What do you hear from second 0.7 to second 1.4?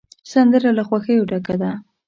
له خوښیو